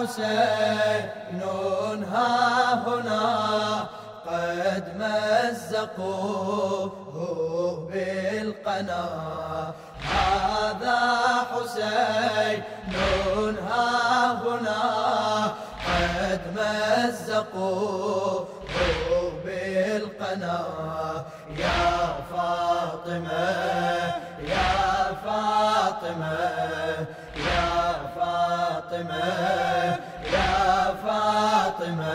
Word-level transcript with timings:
حسين 0.00 1.42
ها 2.12 2.74
هنا 2.74 3.28
قد 4.26 4.86
مزقوه 5.00 6.86
بالقنا. 7.92 9.06
هذا 10.12 11.00
حسين 11.50 12.58
ها 13.68 13.88
هنا 14.42 14.82
قد 15.86 16.42
مزقوه 16.56 18.48
بالقنا. 19.44 20.58
يا 21.58 21.88
فاطمة 22.30 23.48
يا 24.52 24.72
فاطمة 25.24 26.38
يا 27.36 27.69
فاطمة 28.90 29.98
يا 30.32 30.94
فاطمة. 31.04 32.14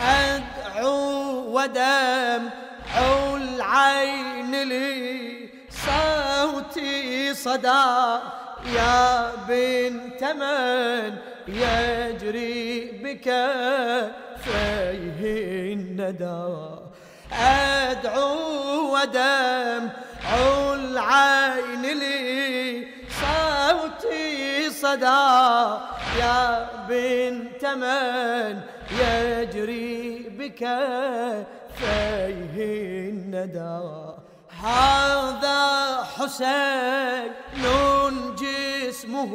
أدعو 0.00 1.00
ودمع 1.56 2.52
العين 3.34 4.52
لي 4.68 5.48
صوتي 5.70 7.34
صدى. 7.34 8.18
يا 8.74 9.30
بنت 9.48 10.22
من 10.24 11.10
يجري 11.48 12.90
بك 13.04 13.28
فيه 14.44 15.20
الندى 15.74 16.44
أدعو 17.32 18.30
ودمع 18.94 19.90
العين 20.74 21.82
لي 21.82 22.03
صدى 24.94 25.80
يا 26.18 26.66
بنت 26.88 27.64
من 27.66 28.60
يجري 28.90 30.28
بك 30.38 30.62
فيه 31.78 32.54
الندى. 33.10 34.14
هذا 34.64 35.62
حسين 36.16 37.32
جسمه 38.38 39.34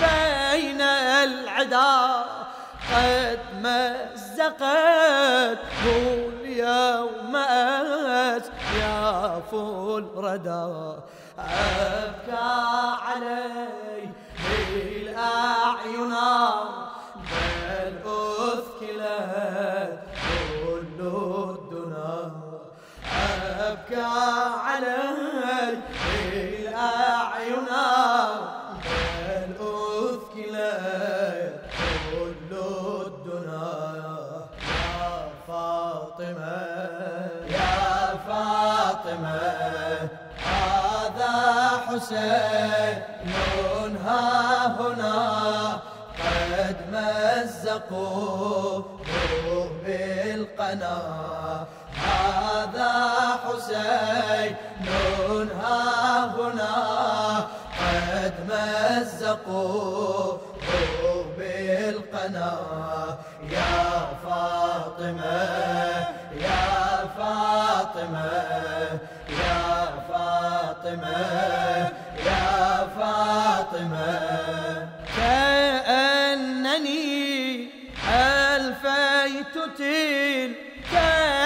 بين 0.00 0.80
العدا. 0.80 2.24
قد 2.92 3.40
مزقت 3.62 5.58
اليوم 5.86 7.36
يا 8.80 9.42
فول 9.50 10.04
ردا. 10.16 10.98
أبكى 11.38 12.52
عليه 13.06 13.81
الأعين 15.12 16.14
بل 17.16 17.94
أثكلت 18.06 19.98
كل 20.64 21.00
الدنا 21.00 22.30
أبكى 23.60 24.10
عليه 24.64 25.82
الأعين 26.32 27.68
بل 28.84 29.52
أثكلت 29.60 30.80
كل 32.12 32.52
الدنا 33.06 33.68
يا 34.68 35.28
فاطمة 35.48 36.56
يا 37.50 38.16
فاطمة 38.28 39.40
هذا 40.44 41.34
حسين 41.86 43.02
هنا 45.02 45.80
قد 46.18 46.76
مزقوه 46.92 48.84
بالقنا 49.84 50.98
هذا 51.96 52.92
حسين 53.44 54.56
ها 55.62 56.24
هنا 56.26 56.76
قد 57.78 58.34
مزقوه 58.48 60.40
بالقنا 61.38 62.52
يا 63.50 63.82
فاطمة 64.24 65.42
يا 66.40 66.64
فاطمة 67.18 68.30
يا 69.28 69.62
فاطمة 70.08 71.16
يا 72.26 72.88
فاطمة. 72.98 74.81
كأنني 76.02 77.12
ألفيت 78.10 79.54
تلك 79.78 80.92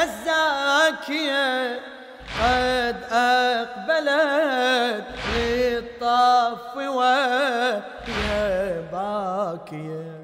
الزاكية 0.03 1.81
قد 2.41 2.99
أقبلت 3.11 5.05
للطف 5.37 6.77
وهي 6.77 7.81
باكية. 8.93 10.17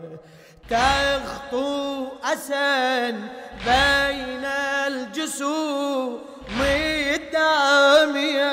تخطو 0.70 2.08
أسا 2.24 3.10
بين 3.66 4.44
الجسوم 4.86 6.20
الدامية. 7.14 8.52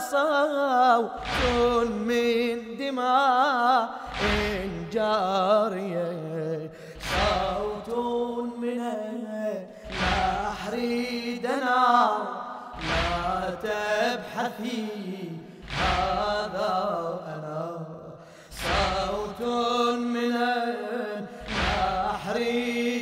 صوت 0.00 1.28
من 1.90 2.76
دماء 2.78 3.88
جارية 4.92 6.70
صوت 7.00 7.90
من 8.58 8.80
النحر 8.80 10.74
دنا 11.42 11.84
لا 12.88 13.50
تبحثي 13.62 14.88
هذا 15.78 16.74
أنا. 17.34 17.62
صوت 18.50 19.42
من 19.98 20.34
النحر 21.12 22.38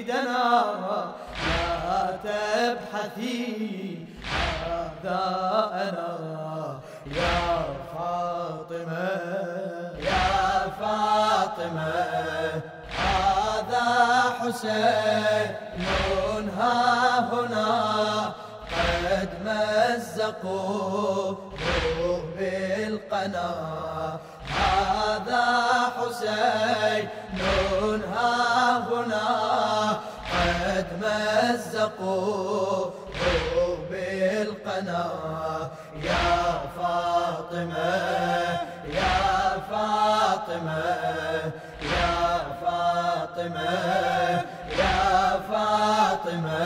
دنا 0.08 0.48
لا 1.46 2.18
تبحثي 2.24 3.46
هذا 4.24 5.22
أنا. 5.72 6.47
فاطمة. 11.58 12.62
هذا 12.98 13.86
حسين 14.40 15.50
ها 16.58 17.20
هنا. 17.32 17.70
قد 19.10 19.32
مزقوه 19.44 21.36
بالقنا. 22.38 23.50
هذا 24.48 25.46
حسين 25.98 27.08
ها 28.14 28.32
هنا. 28.78 29.28
قد 30.32 30.88
مزقوه 31.02 32.92
بالقنا. 33.90 35.04
يا 36.02 36.36
فاطمة. 36.76 37.88
يا 38.28 38.47
فاطمة 40.48 41.52
يا 41.82 42.40
فاطمة 42.62 44.44
يا 44.78 45.40
فاطمة. 45.50 46.62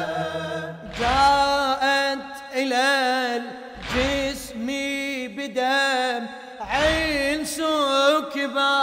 جاءت 1.01 2.19
إلى 2.55 2.87
الجسم 3.37 4.67
بدم 5.37 6.27
عين 6.61 7.45
سكبا 7.45 8.83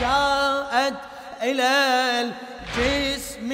جاءت 0.00 0.94
إلى 1.42 1.72
الجسم 2.20 3.48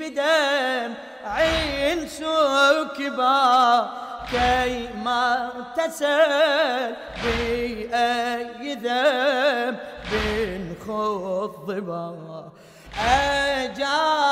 بدم 0.00 0.94
عين 1.26 2.08
سكبا 2.08 3.90
كي 4.32 4.88
ما 5.04 5.50
تسل 5.76 6.94
بأي 7.22 8.74
ذنب 8.74 9.78
خضبا 10.86 12.08
أجابها. 13.62 14.22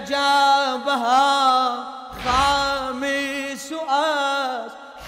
أجابها 0.00 1.20
خامس 2.24 3.68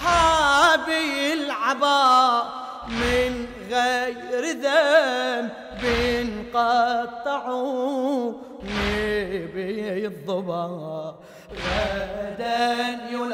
أصحاب 0.01 0.87
العبا 1.33 2.43
من 2.87 3.33
غير 3.69 4.43
ذنب 4.63 5.83
قطعوا 6.53 8.12
الضبا 10.05 10.63
غدا 11.51 12.73
يلا 13.11 13.32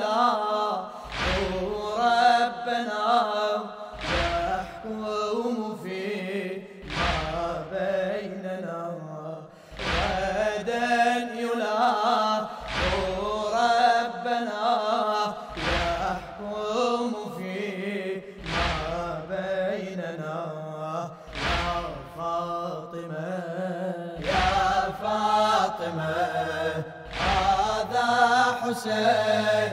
حسين 28.80 29.72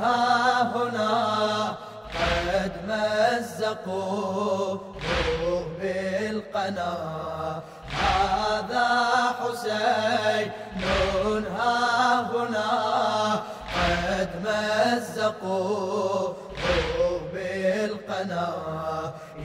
ها 0.00 0.62
هنا 0.62 1.12
قد 2.14 2.74
مزقوه 2.88 4.80
بالقنا. 5.80 6.92
هذا 8.00 8.88
حسين 9.40 10.48
ها 11.58 11.76
هنا 12.20 12.70
قد 13.74 14.30
مزقوه 14.44 16.36
بالقنا. 17.32 18.48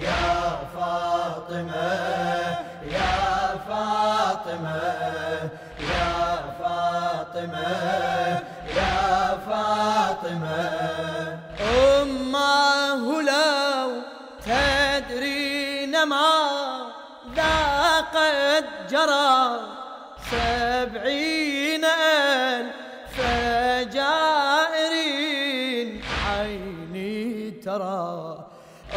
يا 0.02 0.34
فاطمة 0.75 1.92
يا 2.92 3.16
فاطمة 3.68 4.81
يا 5.80 6.13
فاطمة. 6.60 8.14
فاطمة. 10.25 11.39
أمه 12.01 13.22
لو 13.22 14.01
تدرين 14.45 16.04
ما 16.04 16.92
ذا 17.36 18.01
قد 18.16 18.66
جرى 18.89 19.60
سبعين 20.31 21.86
ألف 21.86 23.18
جائرين 23.94 25.22
عيني 26.28 27.51
ترى. 27.51 28.45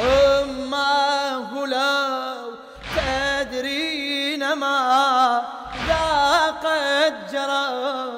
أمه 0.01 1.67
لو 1.67 2.55
تدرين 2.97 4.53
ما 4.53 5.43
ذا 5.89 6.47
قد 6.65 7.15
جرى 7.33 8.18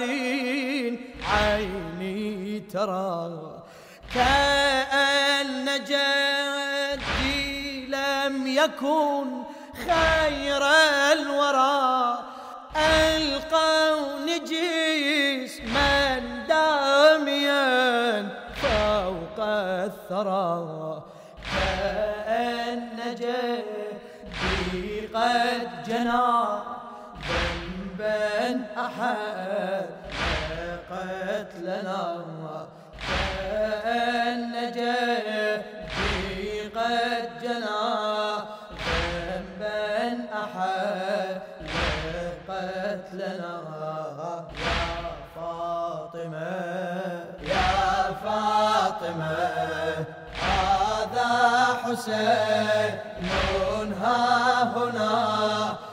جائرين 0.00 1.00
عيني 1.32 2.60
ترى 2.60 3.62
كأن 4.14 5.66
جدي 5.84 7.40
لم 7.86 8.46
يكن 8.46 9.42
خير 9.86 10.62
الورى. 11.12 12.18
ألقون 12.76 14.26
جسما 14.44 16.18
داميا 16.48 17.68
فوق 18.62 19.38
الثرى. 19.38 21.02
كأن 21.52 22.98
جدي 23.20 25.06
قد 25.14 25.68
جنى. 25.88 26.30
ذنبا 28.00 28.64
أحد 28.78 29.86
قتلنا 30.90 32.02
كأن 33.08 34.52
جدي 34.76 36.68
قد 36.76 37.28
جنى. 37.42 37.84
ذنبا 38.80 40.28
أحد 40.32 41.40
قتلنا 42.48 43.54
يا 44.60 44.80
فاطمة 45.36 46.56
يا 47.42 47.68
فاطمة 48.24 49.36
هذا 50.42 51.30
حسين 51.82 52.92
ها 54.02 54.62
هنا. 54.62 55.89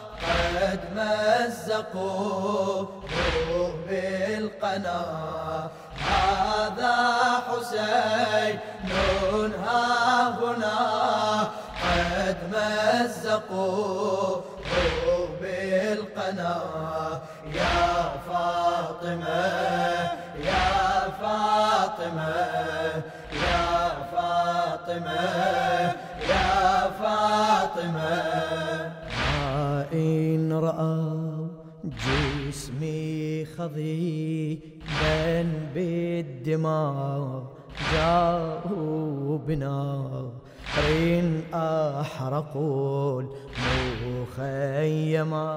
قد 0.57 0.80
مزقوه 0.95 2.88
بالقنا. 3.89 5.01
هذا 6.09 6.98
حسين 7.48 8.59
ها 9.65 9.83
هنا 10.39 10.80
قد 11.83 12.39
مزقوه 12.54 14.44
بالقنا. 15.42 16.56
يا 17.53 17.86
فاطمة 18.27 19.45
يا 20.50 20.68
فاطمة 21.21 22.36
يا 23.33 23.65
فاطمة 24.12 25.21
يا 26.30 26.51
فاطمة. 27.00 28.26
خضيبا 33.68 35.44
بالدماء 35.75 37.44
جاءوا 37.94 39.38
بنار 39.38 40.31
أحرقوا 41.54 43.22
المخيما 44.02 45.56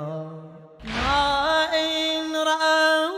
ما 0.85 1.65
إن 1.65 2.37
رأوا 2.37 3.11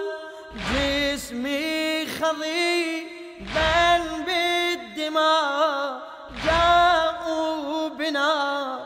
جسمي 0.73 2.07
خضيبا 2.07 3.99
بالدماء 4.27 6.03
جاءوا 6.45 7.89
بنار 7.89 8.79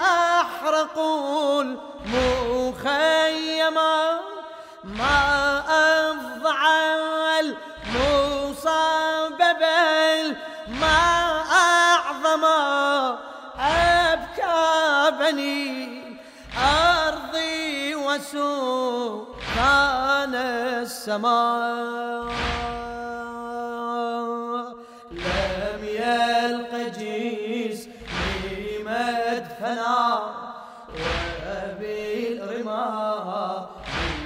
أحرقوا 0.00 1.62
المخيما 1.62 2.33
أرضي 18.14 18.38
وسكان 18.38 20.34
السماء. 20.82 22.24
لم 25.10 25.80
يلق 25.82 26.72
جيس 26.98 27.88
مدفنا 28.86 30.02
وبالرماء 31.74 33.04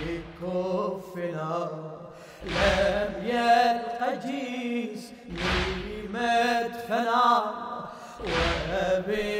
بكفنا 0.02 1.56
لم 2.44 3.10
يلق 3.24 4.00
جيس 4.26 5.04
مدفنا 6.14 7.26
وبالرماء 8.20 9.37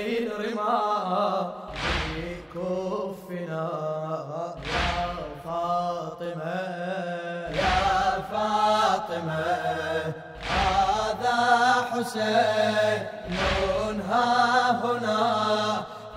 حسين 12.09 14.01
ها 14.11 14.71
هنا 14.83 15.23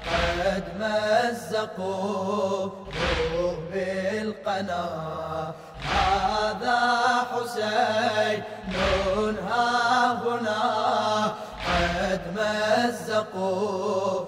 قد 0.08 0.66
مزقوه 0.80 2.72
بالقنا. 3.72 4.86
هذا 5.92 6.82
حسين 7.32 8.40
ها 9.50 9.68
هنا 10.24 10.64
قد 11.68 12.24
مزقوه 12.38 14.28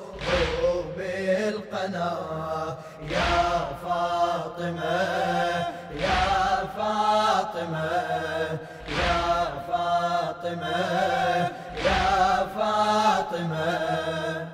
بالقنا. 0.98 2.12
يا 3.10 3.42
فاطمة 3.84 5.02
يا 6.00 6.24
فاطمة 6.78 7.90
فاطمة 10.54 11.52
يا 11.86 12.48
فاطمة. 12.56 14.53